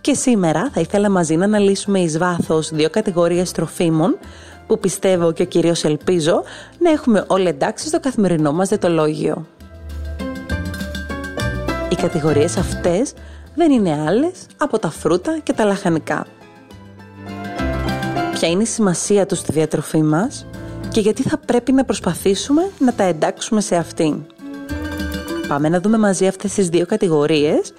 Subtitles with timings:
[0.00, 4.18] και σήμερα θα ήθελα μαζί να αναλύσουμε εις βάθος δύο κατηγορίες τροφίμων
[4.66, 6.42] που πιστεύω και κυρίως ελπίζω
[6.78, 9.46] να έχουμε όλοι εντάξει στο καθημερινό μας διαιτολόγιο.
[11.90, 13.12] Οι κατηγορίες αυτές
[13.54, 16.26] δεν είναι άλλες από τα φρούτα και τα λαχανικά.
[18.32, 20.46] Ποια είναι η σημασία τους στη διατροφή μας
[20.88, 24.22] και γιατί θα πρέπει να προσπαθήσουμε να τα εντάξουμε σε αυτήν.
[25.48, 27.72] Πάμε να δούμε μαζί αυτές τις δύο κατηγορίες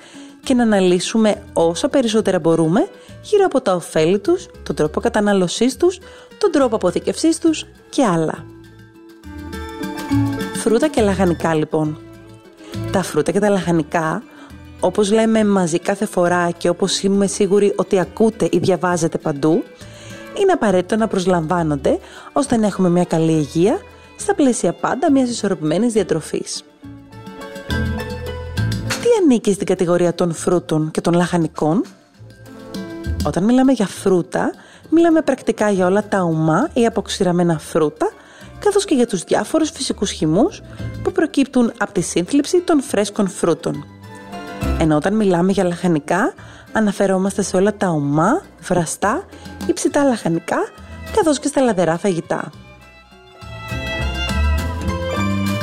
[0.43, 2.87] και να αναλύσουμε όσα περισσότερα μπορούμε
[3.21, 5.99] γύρω από τα ωφέλη τους, τον τρόπο κατανάλωσής τους,
[6.37, 8.45] τον τρόπο αποθηκευσής τους και άλλα.
[10.53, 11.99] Φρούτα και λαχανικά λοιπόν.
[12.91, 14.23] Τα φρούτα και τα λαχανικά,
[14.79, 19.63] όπως λέμε μαζί κάθε φορά και όπως είμαι σίγουρη ότι ακούτε ή διαβάζετε παντού,
[20.41, 21.99] είναι απαραίτητο να προσλαμβάνονται
[22.33, 23.79] ώστε να έχουμε μια καλή υγεία
[24.15, 26.63] στα πλαίσια πάντα μιας ισορροπημένης διατροφής
[29.23, 31.83] ανήκει στην κατηγορία των φρούτων και των λαχανικών.
[33.25, 34.51] Όταν μιλάμε για φρούτα,
[34.89, 38.11] μιλάμε πρακτικά για όλα τα ουμά ή αποξηραμένα φρούτα,
[38.59, 40.61] καθώς και για τους διάφορους φυσικούς χυμούς
[41.03, 43.85] που προκύπτουν από τη σύνθλιψη των φρέσκων φρούτων.
[44.79, 46.33] Ενώ όταν μιλάμε για λαχανικά,
[46.71, 49.25] αναφερόμαστε σε όλα τα ομά, βραστά
[49.67, 50.57] ή ψητά λαχανικά,
[51.15, 52.51] καθώς και στα λαδερά φαγητά.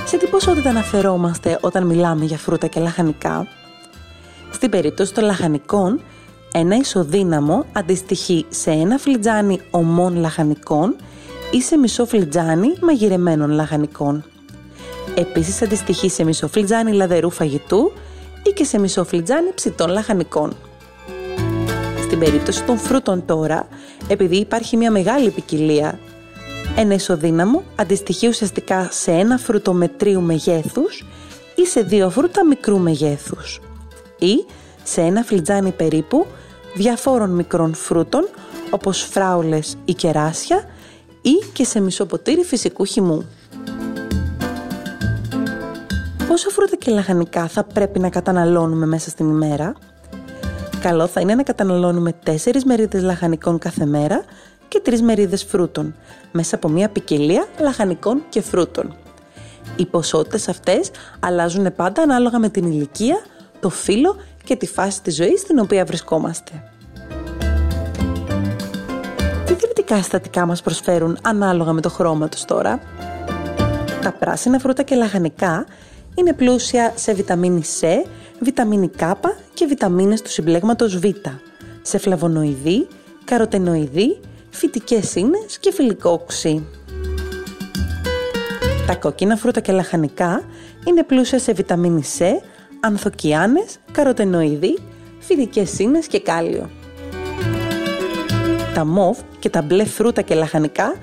[0.08, 3.46] Σε τι ποσότητα αναφερόμαστε όταν μιλάμε για φρούτα και λαχανικά;
[4.50, 6.00] Στην περίπτωση των λαχανικών,
[6.52, 10.96] ένα ισοδύναμο αντιστοιχεί σε ένα φλιτζάνι ομών λαχανικών
[11.50, 14.24] ή σε μισό φλιτζάνι μαγειρεμένων λαχανικών.
[15.14, 17.92] Επίσης αντιστοιχεί σε μισό φλιτζάνι λαδερού φαγητού
[18.42, 20.56] ή και σε μισό φλιτζάνι ψητών λαχανικών.
[22.02, 23.68] Στην περίπτωση των φρούτων τώρα,
[24.08, 25.98] επειδή υπάρχει μια μεγάλη ποικιλία,
[26.80, 31.06] ένα ισοδύναμο αντιστοιχεί ουσιαστικά σε ένα φρούτο μετρίου μεγέθους
[31.54, 33.60] ή σε δύο φρούτα μικρού μεγέθους
[34.18, 34.44] ή
[34.82, 36.26] σε ένα φλιτζάνι περίπου
[36.74, 38.28] διαφόρων μικρών φρούτων
[38.70, 40.64] όπως φράουλες ή κεράσια
[41.22, 43.26] ή και σε μισό ποτήρι φυσικού χυμού.
[46.28, 49.74] Πόσα φρούτα και λαχανικά θα πρέπει να καταναλώνουμε μέσα στην ημέρα;
[50.80, 52.32] Καλό θα είναι να καταναλώνουμε 4
[52.64, 54.24] μερίδες λαχανικών κάθε μέρα
[54.68, 55.94] και 3 μερίδες φρούτων,
[56.32, 58.96] μέσα από μια ποικιλία λαχανικών και φρούτων.
[59.76, 60.90] Οι ποσότητες αυτές
[61.20, 63.16] αλλάζουν πάντα ανάλογα με την ηλικία,
[63.60, 66.62] το φύλλο και τη φάση της ζωής στην οποία βρισκόμαστε.
[69.46, 72.80] Τι θρεπτικά συστατικά μας προσφέρουν ανάλογα με το χρώμα τους τώρα;
[74.02, 75.66] Τα πράσινα φρούτα και λαχανικά
[76.14, 77.86] είναι πλούσια σε βιταμίνη C,
[78.40, 79.12] βιταμίνη K
[79.54, 81.04] και βιταμίνες του συμπλέγματος Β,
[81.82, 82.86] σε φλαβονοειδή,
[83.24, 84.20] καροτενοειδή,
[84.58, 86.66] φυτικές ίνες και φιλικό οξύ.
[88.86, 90.42] Τα κόκκινα φρούτα και λαχανικά
[90.84, 92.24] είναι πλούσια σε βιταμίνη C,
[92.80, 94.78] ανθοκιάνες, καροτενοειδή,
[95.18, 96.70] φυτικές ίνες και κάλιο.
[98.74, 100.94] Τα μοβ και τα μπλε φρούτα και λαχανικά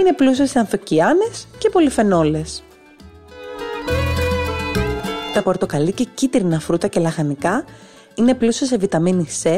[0.00, 2.62] είναι πλούσια σε ανθοκιάνες και πολυφενόλες.
[5.34, 7.64] Τα πορτοκαλί και κίτρινα φρούτα και λαχανικά
[8.14, 9.50] είναι πλούσια σε βιταμίνη C,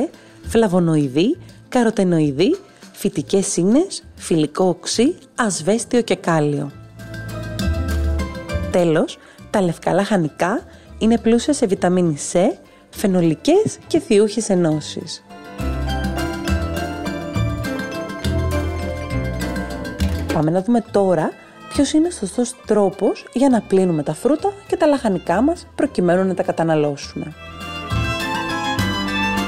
[0.48, 2.56] φλαβονοειδή, καροτενοειδή,
[3.02, 6.70] φυτικές ίνες, φιλικό οξύ, ασβέστιο και κάλιο.
[8.70, 9.18] Τέλος,
[9.50, 10.62] τα λευκά λαχανικά
[10.98, 12.38] είναι πλούσια σε βιταμίνη C,
[12.90, 15.24] φαινολικές και θιούχες ενώσεις.
[20.32, 21.30] Πάμε να δούμε τώρα
[21.68, 26.24] ποιος είναι ο σωστός τρόπος για να πλύνουμε τα φρούτα και τα λαχανικά μας προκειμένου
[26.26, 27.34] να τα καταναλώσουμε.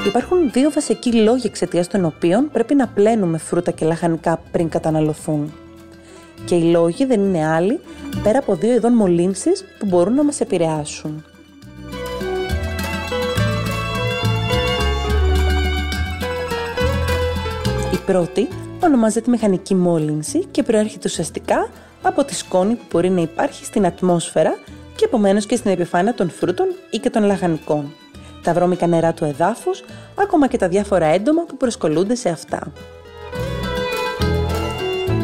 [0.05, 5.53] Υπάρχουν δύο βασικοί λόγοι εξαιτίας των οποίων πρέπει να πλένουμε φρούτα και λαχανικά πριν καταναλωθούν.
[6.45, 7.79] Και οι λόγοι δεν είναι άλλοι
[8.23, 11.23] πέρα από δύο ειδών μολύνσεις που μπορούν να μας επηρεάσουν.
[18.05, 18.47] πρώτη
[18.83, 21.69] ονομάζεται μηχανική μόλυνση και προέρχεται ουσιαστικά
[22.01, 24.57] από τη σκόνη που μπορεί να υπάρχει στην ατμόσφαιρα
[24.95, 27.93] και επομένως και στην επιφάνεια των φρούτων ή και των λαχανικών.
[28.45, 29.83] Τα βρώμικα νερά του εδάφους,
[30.15, 32.71] ακόμα και τα διάφορα έντομα που προσκολούνται σε αυτά.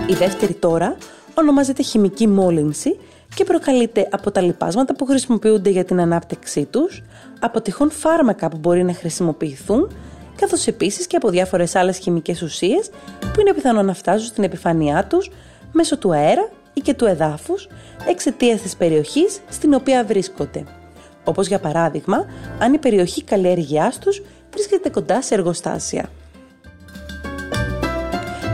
[0.08, 0.98] Η δεύτερη τώρα
[1.34, 3.00] ονομάζεται χημική μόλυνση
[3.36, 7.04] και προκαλείται από τα λιπάσματα που χρησιμοποιούνται για την ανάπτυξή τους,
[7.40, 9.92] από τυχόν φάρμακα που μπορεί να χρησιμοποιηθούν
[10.36, 12.90] καθώς επίσης και από διάφορες άλλες χημικές ουσίες
[13.34, 15.30] που είναι πιθανό να φτάσουν στην επιφάνειά τους
[15.72, 17.68] μέσω του αέρα ή και του εδάφους
[18.08, 20.81] εξαιτίας της περιοχής στην οποία βρίσκονται.
[21.24, 22.26] Όπως για παράδειγμα,
[22.60, 24.22] αν η περιοχή καλλιέργειάς τους
[24.54, 26.10] βρίσκεται κοντά σε εργοστάσια.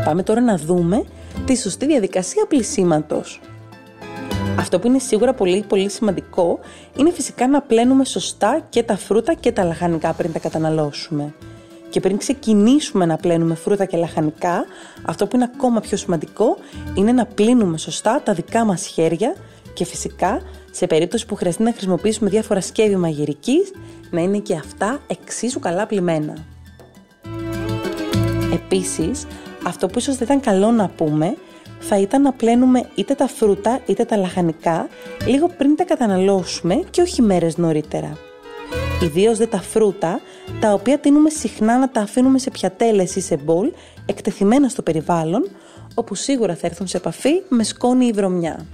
[0.05, 1.03] Πάμε τώρα να δούμε
[1.45, 3.41] τη σωστή διαδικασία πλησίματος.
[4.59, 6.59] Αυτό που είναι σίγουρα πολύ πολύ σημαντικό
[6.97, 11.33] είναι φυσικά να πλένουμε σωστά και τα φρούτα και τα λαχανικά πριν τα καταναλώσουμε.
[11.89, 14.65] Και πριν ξεκινήσουμε να πλένουμε φρούτα και λαχανικά,
[15.05, 16.57] αυτό που είναι ακόμα πιο σημαντικό
[16.95, 19.35] είναι να πλύνουμε σωστά τα δικά μας χέρια
[19.77, 20.41] και φυσικά
[20.71, 23.71] σε περίπτωση που χρειαστεί να χρησιμοποιήσουμε διάφορα σκεύη μαγειρικής,
[24.09, 26.37] να είναι και αυτά εξίσου καλά πλημμένα.
[28.53, 29.25] Επίσης,
[29.63, 31.35] αυτό που ίσως δεν ήταν καλό να πούμε
[31.79, 34.87] θα ήταν να πλένουμε είτε τα φρούτα είτε τα λαχανικά
[35.25, 38.17] λίγο πριν τα καταναλώσουμε και όχι μέρες νωρίτερα.
[39.03, 40.19] Ιδίως δε τα φρούτα,
[40.59, 43.71] τα οποία τείνουμε συχνά να τα αφήνουμε σε πιατέλες ή σε μπολ,
[44.05, 45.49] εκτεθειμένα στο περιβάλλον,
[45.93, 48.65] όπου σίγουρα θα έρθουν σε επαφή με σκόνη ή βρωμιά.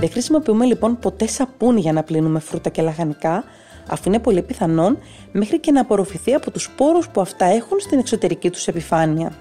[0.00, 3.44] Δεν χρησιμοποιούμε λοιπόν ποτέ σαπούνι για να πλύνουμε φρούτα και λαχανικά,
[3.88, 4.98] αφού είναι πολύ πιθανόν
[5.32, 9.32] μέχρι και να απορροφηθεί από τους σπόρους που αυτά έχουν στην εξωτερική τους επιφάνεια.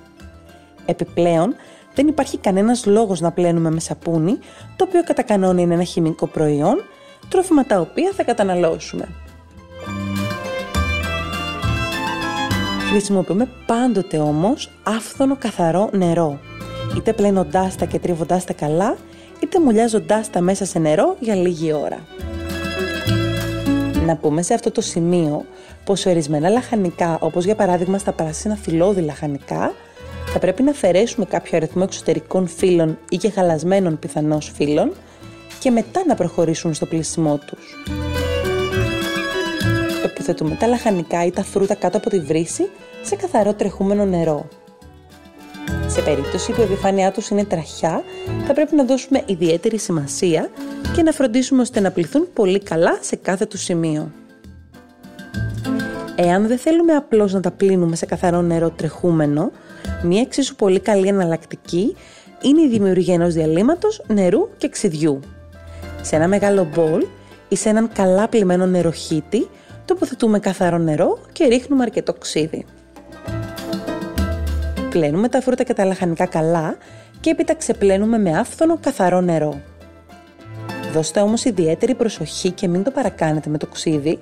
[0.86, 1.56] Επιπλέον,
[1.96, 4.38] δεν υπάρχει κανένας λόγος να πλένουμε με σαπούνι,
[4.76, 6.84] το οποίο κατά κανόνα είναι ένα χημικό προϊόν,
[7.30, 9.08] τρόφιμα τα οποία θα καταναλώσουμε.
[12.90, 16.40] Χρησιμοποιούμε πάντοτε όμως άφθονο καθαρό νερό,
[16.98, 18.96] είτε πλένοντάς τα και τρίβοντάς τα καλά,
[19.44, 22.00] είτε μουλιάζοντάς τα μέσα σε νερό για λίγη ώρα.
[24.06, 25.46] Να πούμε σε αυτό το σημείο
[25.84, 29.74] πως ορισμένα λαχανικά, όπως για παράδειγμα στα πράσινα φυλλώδη λαχανικά,
[30.26, 34.92] θα πρέπει να αφαιρέσουμε κάποιο αριθμό εξωτερικών φύλων ή και χαλασμένων πιθανώς φύλων
[35.60, 37.76] και μετά να προχωρήσουν στο πλήσιμό τους.
[40.06, 42.70] Επιθετούμε τα λαχανικά ή τα φρούτα κάτω από τη βρύση
[43.02, 44.48] σε καθαρό τρεχούμενο νερό.
[45.98, 48.04] Σε περίπτωση που η επιφάνειά τους είναι τραχιά,
[48.48, 50.50] θα πρέπει να δώσουμε ιδιαίτερη σημασία
[50.96, 54.12] και να φροντίσουμε ώστε να πληθούν πολύ καλά σε κάθε του σημείο.
[56.16, 59.52] Εάν δεν θέλουμε απλώς να τα πλύνουμε σε καθαρό νερό τρεχούμενο,
[60.04, 61.96] μια εξίσου πολύ καλή εναλλακτική
[62.42, 65.20] είναι η δημιουργία ενός διαλύματος νερού και ξυδιού.
[66.02, 67.06] Σε ένα μεγάλο μπολ
[67.48, 69.48] ή σε έναν καλά πλημμένο νεροχύτη
[69.86, 72.66] τοποθετούμε καθαρό νερό και ρίχνουμε αρκετό ξύδι.
[74.98, 76.78] Πλένουμε τα φρούτα και τα λαχανικά καλά
[77.20, 79.62] και έπειτα ξεπλένουμε με άφθονο καθαρό νερό.
[80.94, 84.18] Δώστε όμως ιδιαίτερη προσοχή και μην το παρακάνετε με το ξύδι,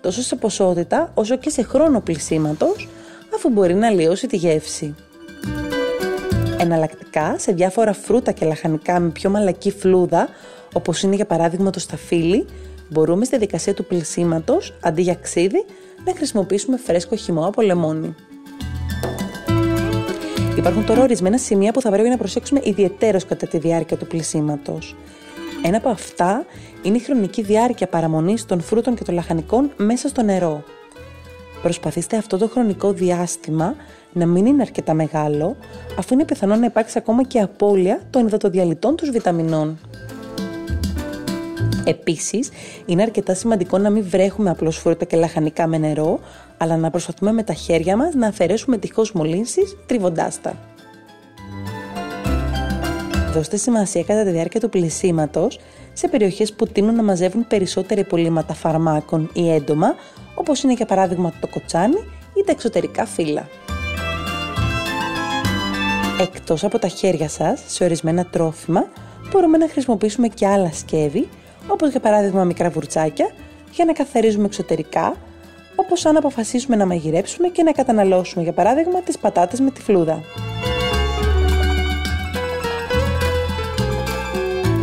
[0.00, 2.88] τόσο σε ποσότητα όσο και σε χρόνο πλησίματος,
[3.34, 4.94] αφού μπορεί να λιώσει τη γεύση.
[6.58, 10.28] Εναλλακτικά, σε διάφορα φρούτα και λαχανικά με πιο μαλακή φλούδα,
[10.72, 12.46] όπως είναι για παράδειγμα το σταφύλι,
[12.88, 15.64] μπορούμε στη δικασία του πλησίματος, αντί για ξύδι,
[16.04, 18.14] να χρησιμοποιήσουμε φρέσκο χυμό από λεμόνι.
[20.64, 24.96] Υπάρχουν τώρα ορισμένα σημεία που θα πρέπει να προσέξουμε ιδιαίτερω κατά τη διάρκεια του πλησίματος.
[25.64, 26.44] Ένα από αυτά
[26.82, 30.62] είναι η χρονική διάρκεια παραμονής των φρούτων και των λαχανικών μέσα στο νερό.
[31.62, 33.74] Προσπαθήστε αυτό το χρονικό διάστημα
[34.12, 35.56] να μην είναι αρκετά μεγάλο,
[35.98, 39.78] αφού είναι πιθανό να υπάρξει ακόμα και απώλεια των υδατοδιαλυτών τους βιταμινών.
[41.84, 42.50] Επίσης,
[42.86, 46.20] είναι αρκετά σημαντικό να μην βρέχουμε απλώς φρούτα και λαχανικά με νερό,
[46.58, 50.56] αλλά να προσπαθούμε με τα χέρια μας να αφαιρέσουμε τυχώς μολύνσεις τριβοντάς τα.
[53.32, 55.60] Δώστε σημασία κατά τη διάρκεια του πλησίματος
[55.92, 59.94] σε περιοχές που τείνουν να μαζεύουν περισσότερα υπολείμματα φαρμάκων ή έντομα,
[60.34, 61.96] όπως είναι για παράδειγμα το κοτσάνι
[62.34, 63.48] ή τα εξωτερικά φύλλα.
[66.20, 68.88] Εκτός από τα χέρια σας, σε ορισμένα τρόφιμα,
[69.30, 71.28] μπορούμε να χρησιμοποιήσουμε και άλλα σκεύη,
[71.68, 73.30] όπως για παράδειγμα μικρά βουρτσάκια,
[73.72, 75.16] για να καθαρίζουμε εξωτερικά,
[75.74, 80.22] όπως αν αποφασίσουμε να μαγειρέψουμε και να καταναλώσουμε για παράδειγμα τις πατάτες με τη φλούδα.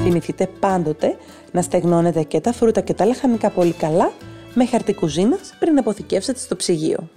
[0.03, 1.17] Θυμηθείτε πάντοτε
[1.51, 4.11] να στεγνώνετε και τα φρούτα και τα λαχανικά πολύ καλά
[4.53, 7.09] με χαρτί κουζίνας πριν αποθηκεύσετε στο ψυγείο.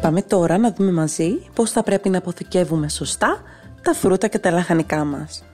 [0.00, 3.42] Πάμε τώρα να δούμε μαζί πώς θα πρέπει να αποθηκεύουμε σωστά
[3.82, 5.44] τα φρούτα και τα λαχανικά μας.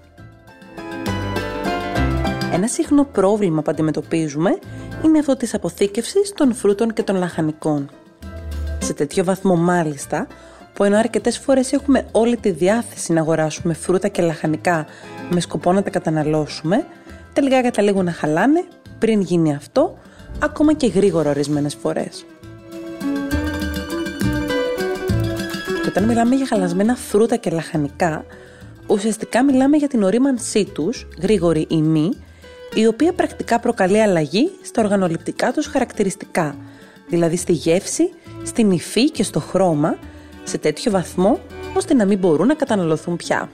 [2.52, 4.58] Ένα συχνό πρόβλημα που αντιμετωπίζουμε
[5.04, 7.90] είναι αυτό της αποθήκευσης των φρούτων και των λαχανικών.
[8.78, 10.26] Σε τέτοιο βαθμό μάλιστα,
[10.72, 14.86] που ενώ αρκετές φορές έχουμε όλη τη διάθεση να αγοράσουμε φρούτα και λαχανικά
[15.30, 16.86] με σκοπό να τα καταναλώσουμε,
[17.32, 18.64] τελικά καταλήγουν να χαλάνε
[18.98, 19.98] πριν γίνει αυτό,
[20.42, 22.24] ακόμα και γρήγορα ορισμένες φορές.
[25.88, 28.24] Και όταν μιλάμε για χαλασμένα φρούτα και λαχανικά,
[28.86, 32.10] ουσιαστικά μιλάμε για την ορίμανσή τους, γρήγορη ή μη,
[32.74, 36.56] η οποία πρακτικά προκαλεί αλλαγή στα οργανοληπτικά τους χαρακτηριστικά,
[37.08, 38.10] δηλαδή στη γεύση,
[38.44, 39.98] στην υφή και στο χρώμα,
[40.44, 41.40] σε τέτοιο βαθμό
[41.76, 43.50] ώστε να μην μπορούν να καταναλωθούν πια.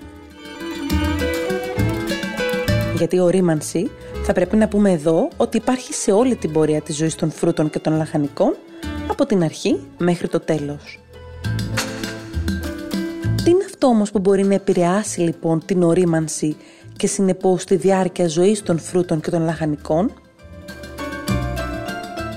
[2.97, 3.91] Γιατί η ορίμανση
[4.25, 7.71] θα πρέπει να πούμε εδώ ότι υπάρχει σε όλη την πορεία της ζωής των φρούτων
[7.71, 8.57] και των λαχανικών,
[9.09, 11.04] από την αρχή μέχρι το τέλος.
[13.85, 16.57] Τι είναι αυτό όμως που μπορεί να επηρεάσει λοιπόν την ορίμανση
[16.97, 20.13] και συνεπώς τη διάρκεια ζωής των φρούτων και των λαχανικών;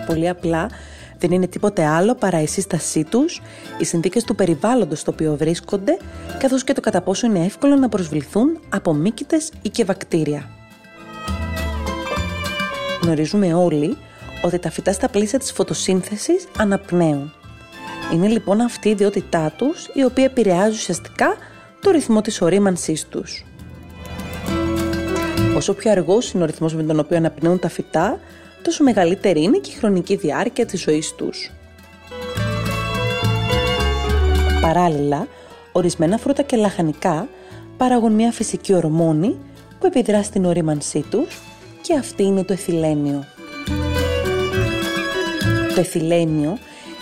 [0.05, 0.69] Πολύ απλά
[1.17, 3.41] δεν είναι τίποτε άλλο παρά η σύστασή τους,
[3.77, 5.97] οι συνθήκες του περιβάλλοντος στο οποίο βρίσκονται,
[6.39, 10.49] καθώς και το κατά πόσο είναι εύκολο να προσβληθούν από μύκητες ή και βακτήρια.
[13.01, 13.97] Γνωρίζουμε όλοι
[14.41, 17.37] ότι τα φυτά στα πλαίσια της φωτοσύνθεσης αναπνέουν.
[18.13, 21.35] Είναι λοιπόν αυτή η ιδιότητά τους η οποία επηρεάζει ουσιαστικά
[21.81, 23.45] το ρυθμό της ορίμανσής τους.
[25.55, 28.19] Όσο πιο αργός είναι ο ρυθμός με τον οποίο αναπνέουν τα φυτά,
[28.61, 31.51] τόσο μεγαλύτερη είναι και η χρονική διάρκεια της ζωής τους.
[34.61, 35.27] Παράλληλα,
[35.71, 37.27] ορισμένα φρούτα και λαχανικά
[37.77, 39.37] παράγουν μια φυσική ορμόνη
[39.79, 41.41] που επιδρά στην ορίμανσή τους
[41.81, 43.23] και αυτή είναι το εθιλένιο.
[45.75, 46.57] Το εθιλένιο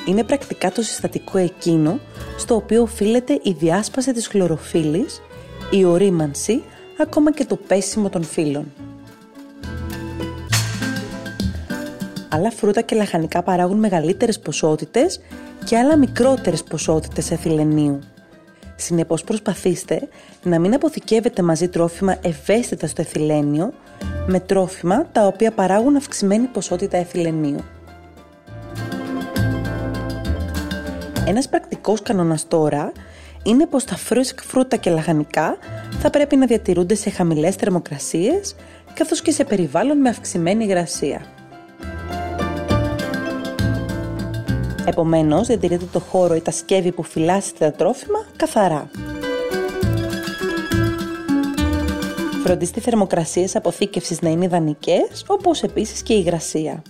[0.06, 2.00] είναι πρακτικά το συστατικό εκείνο
[2.38, 5.22] στο οποίο οφείλεται η διάσπαση της χλωροφύλλης,
[5.72, 6.64] η ορίμανση,
[7.00, 8.72] ακόμα και το πέσιμο των φύλων.
[12.30, 15.20] Άλλα φρούτα και λαχανικά παράγουν μεγαλύτερες ποσότητες
[15.66, 18.00] και άλλα μικρότερες ποσότητες εθιλενίου.
[18.76, 20.08] Συνεπώς προσπαθήστε
[20.44, 23.74] να μην αποθηκεύετε μαζί τρόφιμα ευαίσθητα στο εθιλένιο
[24.28, 27.60] με τρόφιμα τα οποία παράγουν αυξημένη ποσότητα εθιλενίου.
[31.28, 32.92] Ένας πρακτικός κανόνας τώρα
[33.44, 33.98] είναι πως τα
[34.42, 35.58] φρούτα και λαχανικά
[36.00, 38.56] θα πρέπει να διατηρούνται σε χαμηλές θερμοκρασίες
[38.94, 41.26] καθώς και σε περιβάλλον με αυξημένη υγρασία.
[44.86, 48.90] Επομένως, διατηρείτε το χώρο ή τα σκεύη που φυλάσσετε τα τρόφιμα καθαρά.
[52.44, 56.82] Φροντίστε οι θερμοκρασίες αποθήκευσης να είναι ιδανικές, όπως επίσης και η υγρασία.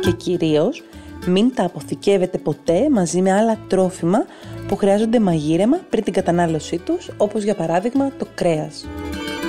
[0.00, 0.82] Και κυρίως,
[1.26, 4.24] μην τα αποθηκεύετε ποτέ μαζί με άλλα τρόφιμα
[4.68, 8.86] που χρειάζονται μαγείρεμα πριν την κατανάλωσή τους, όπως για παράδειγμα το κρέας.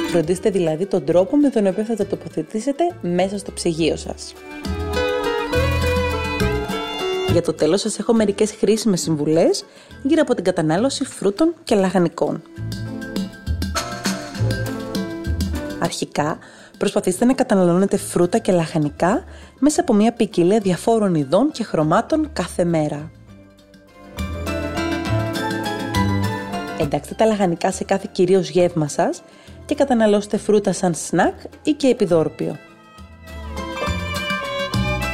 [0.10, 4.34] Φροντίστε δηλαδή τον τρόπο με τον οποίο θα τα τοποθετήσετε μέσα στο ψυγείο σας.
[7.32, 9.66] Για το τέλος σας έχω μερικές χρήσιμες συμβουλές
[10.04, 12.42] γύρω από την κατανάλωση φρούτων και λαχανικών.
[15.80, 16.38] Αρχικά,
[16.82, 19.24] προσπαθήστε να καταναλώνετε φρούτα και λαχανικά
[19.60, 23.12] μέσα από μια ποικιλία διαφόρων ειδών και χρωμάτων κάθε μέρα.
[26.80, 29.24] Εντάξτε τα λαχανικά σε κάθε κυρίως γεύμα σας
[29.66, 31.34] και καταναλώστε φρούτα σαν σνακ
[31.64, 32.58] ή και επιδόρπιο.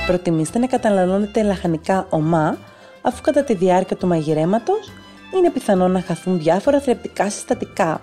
[0.05, 2.57] Προτιμήστε να καταναλώνετε λαχανικά ομά,
[3.01, 4.91] αφού κατά τη διάρκεια του μαγειρέματος
[5.37, 8.01] είναι πιθανό να χαθούν διάφορα θρεπτικά συστατικά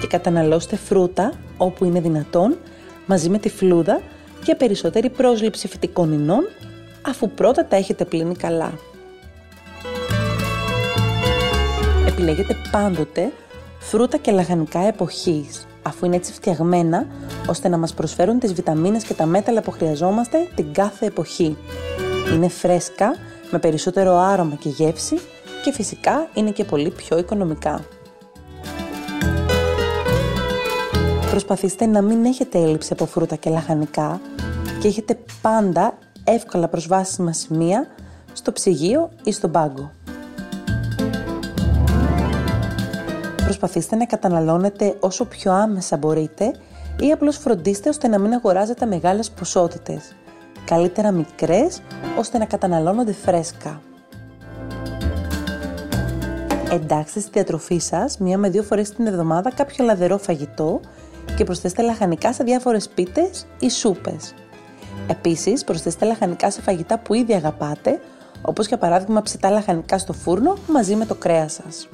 [0.00, 2.56] και καταναλώστε φρούτα όπου είναι δυνατόν
[3.06, 4.00] μαζί με τη φλούδα
[4.44, 6.44] για περισσότερη πρόσληψη φυτικών ινών
[7.02, 8.72] αφού πρώτα τα έχετε πλύνει καλά.
[12.06, 13.32] Επιλέγετε πάντοτε
[13.78, 17.06] φρούτα και λαχανικά εποχής αφού είναι έτσι φτιαγμένα
[17.46, 21.56] ώστε να μας προσφέρουν τις βιταμίνες και τα μέταλλα που χρειαζόμαστε την κάθε εποχή.
[22.32, 23.14] Είναι φρέσκα,
[23.50, 25.20] με περισσότερο άρωμα και γεύση
[25.64, 27.84] και φυσικά είναι και πολύ πιο οικονομικά.
[31.34, 34.20] Προσπαθήστε να μην έχετε έλλειψη από φρούτα και λαχανικά
[34.80, 37.86] και έχετε πάντα εύκολα προσβάσιμα σημεία
[38.32, 39.90] στο ψυγείο ή στον πάγκο.
[43.36, 46.52] Προσπαθήστε να καταναλώνετε όσο πιο άμεσα μπορείτε
[47.00, 50.14] ή απλώς φροντίστε ώστε να μην αγοράζετε μεγάλες ποσότητες.
[50.64, 51.80] Καλύτερα μικρές
[52.18, 53.80] ώστε να καταναλώνονται φρέσκα.
[56.70, 60.80] Εντάξτε στη διατροφή σας μία με δύο φορές την εβδομάδα κάποιο λαδερό φαγητό
[61.36, 64.34] και προσθέστε λαχανικά σε διάφορες πίτες ή σούπες.
[65.06, 68.00] Επίσης, προσθέστε λαχανικά σε φαγητά που ήδη αγαπάτε,
[68.42, 71.88] όπως για παράδειγμα ψητά λαχανικά στο φούρνο μαζί με το κρέας σας.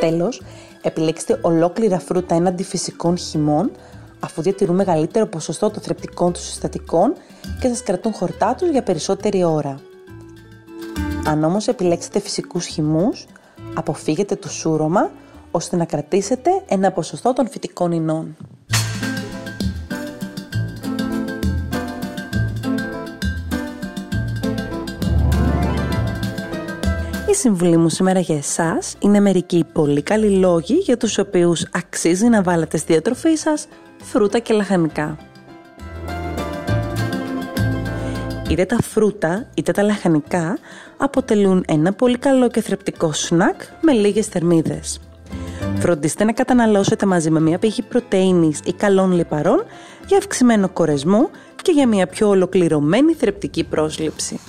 [0.00, 0.42] Τέλος,
[0.82, 3.70] επιλέξτε ολόκληρα φρούτα έναντι φυσικών χυμών,
[4.20, 7.14] αφού διατηρούν μεγαλύτερο ποσοστό των θρεπτικών τους συστατικών
[7.60, 9.80] και σας κρατούν χορτά τους για περισσότερη ώρα.
[11.26, 13.26] Αν όμως επιλέξετε φυσικούς χυμούς,
[13.74, 15.10] αποφύγετε το σούρωμα,
[15.56, 18.36] ώστε να κρατήσετε ένα ποσοστό των φυτικών ινών.
[27.38, 32.42] συμβουλή μου σήμερα για εσάς είναι μερικοί πολύ καλοί λόγοι για τους οποίους αξίζει να
[32.42, 33.68] βάλετε στη διατροφή σας
[34.02, 35.18] φρούτα και λαχανικά.
[38.48, 40.58] Είτε τα φρούτα είτε τα λαχανικά
[40.96, 45.00] αποτελούν ένα πολύ καλό και θρεπτικό σνακ με λίγες θερμίδες.
[45.78, 49.64] Φροντίστε να καταναλώσετε μαζί με μια πηγή πρωτεΐνης ή καλών λιπαρών
[50.06, 51.30] για αυξημένο κορεσμό
[51.62, 54.40] και για μια πιο ολοκληρωμένη θρεπτική πρόσληψη.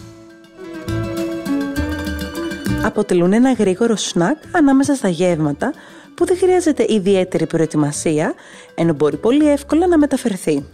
[2.84, 5.74] Αποτελούν ένα γρήγορο σνακ ανάμεσα στα γεύματα
[6.16, 8.34] που δεν χρειάζεται ιδιαίτερη προετοιμασία,
[8.76, 10.66] ενώ μπορεί πολύ εύκολα να μεταφερθεί.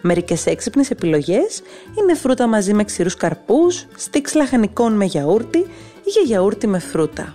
[0.00, 1.62] Μερικές έξυπνες επιλογές
[1.98, 5.58] είναι φρούτα μαζί με ξηρούς καρπούς, στίξ λαχανικών με γιαούρτι
[6.04, 7.34] ή για γιαούρτι με φρούτα.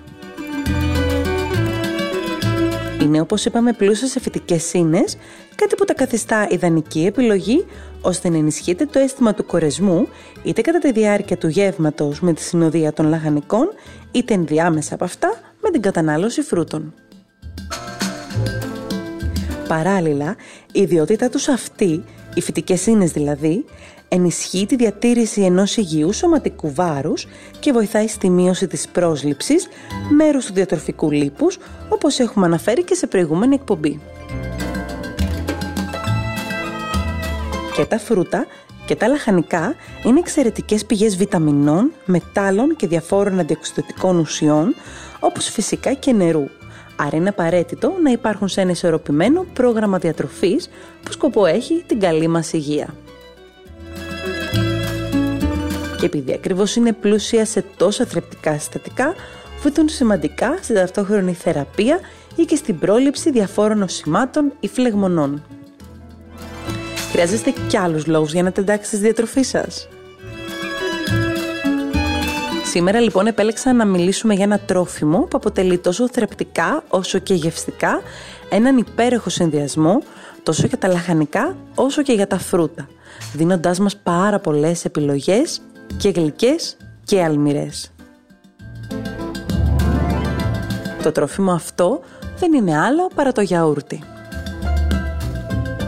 [3.07, 5.17] Είναι όπως είπαμε πλούσιο σε φυτικές ίνες,
[5.55, 7.65] κάτι που τα καθιστά ιδανική επιλογή
[8.01, 10.07] ώστε να ενισχύεται το αίσθημα του κορεσμού
[10.43, 13.67] είτε κατά τη διάρκεια του γεύματος με τη συνοδεία των λαχανικών
[14.11, 16.93] είτε ενδιάμεσα από αυτά με την κατανάλωση φρούτων.
[19.67, 20.35] Παράλληλα,
[20.71, 23.65] η ιδιότητά τους αυτή, οι φυτικές ίνες δηλαδή,
[24.09, 27.27] ενισχύει τη διατήρηση ενός υγιού σωματικού βάρους
[27.59, 29.67] και βοηθάει στη μείωση της πρόσληψης
[30.09, 31.57] μέρους του διατροφικού λίπους,
[31.89, 33.99] όπως έχουμε αναφέρει και σε προηγούμενη εκπομπή.
[37.75, 38.45] Και τα φρούτα
[38.85, 44.75] και τα λαχανικά είναι εξαιρετικές πηγές βιταμινών, μετάλλων και διαφόρων αντιοξυδοτικών ουσιών,
[45.19, 46.47] όπως φυσικά και νερού.
[46.95, 50.69] Άρα είναι απαραίτητο να υπάρχουν σε ένα ισορροπημένο πρόγραμμα διατροφής
[51.03, 52.93] που σκοπό έχει την καλή μας υγεία.
[55.97, 59.13] Και επειδή ακριβώς είναι πλούσια σε τόσα θρεπτικά συστατικά,
[59.61, 61.99] βοηθούν σημαντικά στην ταυτόχρονη θεραπεία
[62.35, 65.43] ή και στην πρόληψη διαφόρων νοσημάτων ή φλεγμονών.
[67.11, 69.87] Χρειάζεστε κι άλλους λόγους για να τεντάξετε στη διατροφή σας.
[72.63, 78.01] Σήμερα λοιπόν επέλεξα να μιλήσουμε για ένα τρόφιμο που αποτελεί τόσο θρεπτικά όσο και γευστικά
[78.49, 80.01] έναν υπέροχο συνδυασμό
[80.43, 82.87] τόσο για τα λαχανικά όσο και για τα φρούτα,
[83.33, 85.61] δίνοντάς μας πάρα πολλές επιλογές
[85.97, 87.91] και γλυκές και αλμυρές.
[91.03, 91.99] Το τρόφιμο αυτό
[92.39, 94.03] δεν είναι άλλο παρά το γιαούρτι.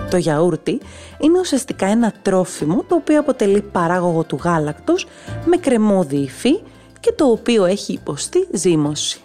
[0.10, 0.80] Το γιαούρτι
[1.20, 5.08] είναι ουσιαστικά ένα τρόφιμο το οποίο αποτελεί παράγωγο του γάλακτος
[5.46, 6.60] με κρεμόδι υφή
[7.00, 9.22] και το οποίο έχει υποστεί ζύμωση.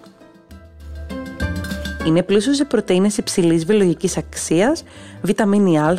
[2.06, 4.82] Είναι πλούσιο σε πρωτεΐνες υψηλής βιολογικής αξίας,
[5.22, 5.98] βιταμίνη Α,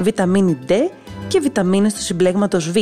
[0.00, 0.72] βιταμίνη D
[1.28, 2.76] και βιταμίνες του συμπλέγματος Β,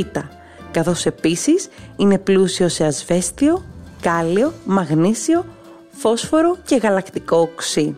[0.79, 3.65] καθώς επίσης είναι πλούσιο σε ασβέστιο,
[4.01, 5.45] κάλιο, μαγνήσιο,
[5.91, 7.97] φόσφορο και γαλακτικό οξύ.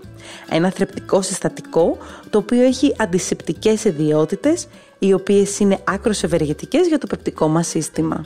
[0.51, 1.99] Ένα θρεπτικό συστατικό
[2.31, 4.67] το οποίο έχει αντισηπτικές ιδιότητες
[4.99, 8.25] οι οποίες είναι άκρος ευεργετικές για το πεπτικό μας σύστημα.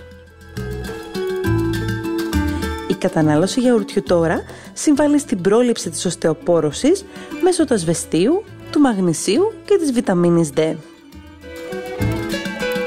[2.88, 7.04] Η κατανάλωση γιαουρτιού τώρα συμβάλλει στην πρόληψη της οστεοπόρωσης
[7.42, 10.74] μέσω του ασβεστίου, του μαγνησίου και της βιταμίνης D.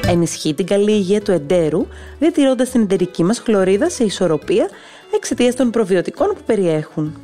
[0.09, 1.87] Ενισχύει την καλή υγεία του εντέρου,
[2.19, 4.69] διατηρώντας την εντερική μας χλωρίδα σε ισορροπία
[5.15, 7.21] εξαιτίας των προβιωτικών που περιέχουν.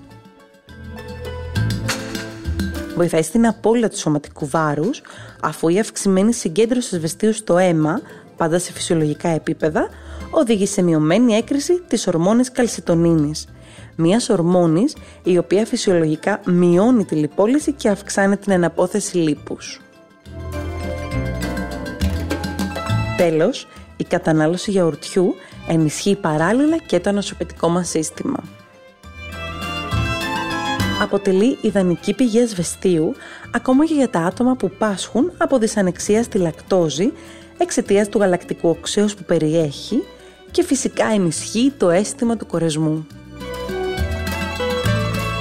[2.95, 5.01] Βοηθάει στην απώλεια του σωματικού βάρους,
[5.41, 8.01] αφού η αυξημένη συγκέντρωση ασβεστίου στο αίμα,
[8.37, 9.89] πάντα σε φυσιολογικά επίπεδα,
[10.31, 13.47] οδηγεί σε μειωμένη έκρηση της ορμόνης καλσιτονίνης,
[13.95, 19.82] μιας ορμόνης η οποία φυσιολογικά μειώνει τη λιπόλυση και αυξάνει την εναπόθεση λίπους.
[23.17, 25.35] Τέλος, η κατανάλωση γιαουρτιού
[25.67, 28.43] ενισχύει παράλληλα και το ανοσοποιητικό μας σύστημα.
[31.01, 33.15] Αποτελεί ιδανική πηγή ασβεστίου
[33.51, 37.11] ακόμα και για τα άτομα που πάσχουν από δυσανεξία στη λακτόζη
[37.57, 40.03] εξαιτίας του γαλακτικού οξέως που περιέχει
[40.51, 43.07] και φυσικά ενισχύει το αίσθημα του κορεσμού.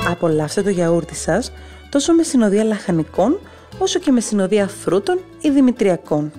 [0.08, 1.52] Απολαύστε το γιαούρτι σας
[1.88, 3.40] τόσο με συνοδεία λαχανικών
[3.78, 6.32] όσο και με συνοδεία φρούτων ή δημητριακών.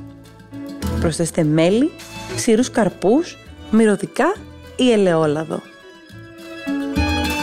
[1.04, 1.92] Προσθέστε μέλι,
[2.36, 3.38] ξηρούς καρπούς,
[3.72, 4.36] μυρωδικά
[4.76, 5.62] ή ελαιόλαδο.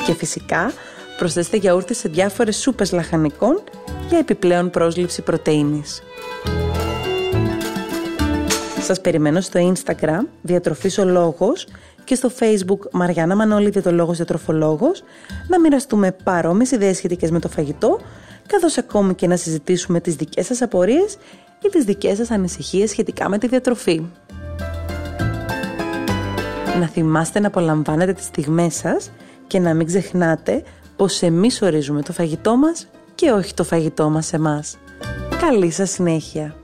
[0.07, 0.73] Και φυσικά
[1.19, 3.63] προσθέστε γιαούρτι σε διάφορες σούπες λαχανικών
[4.09, 6.03] για επιπλέον πρόσληψη πρωτεΐνης.
[8.81, 11.67] Σας περιμένω στο Instagram Διατροφής ο Λόγος
[12.05, 15.03] και στο Facebook Μαριάννα Μανώλη Διατολόγος Διατροφολόγος
[15.49, 18.01] να μοιραστούμε παρόμοιες ιδέες σχετικές με το φαγητό
[18.47, 21.17] καθώς ακόμη και να συζητήσουμε τις δικές σας απορίες
[21.63, 24.03] ή τις δικές σας ανησυχίες σχετικά με τη διατροφή.
[26.81, 29.11] Να θυμάστε να απολαμβάνετε τις στιγμές σας
[29.47, 30.63] και να μην ξεχνάτε
[30.97, 34.79] πως εμείς ορίζουμε το φαγητό μας και όχι το φαγητό μας εμάς.
[35.41, 36.55] Καλή σας συνέχεια!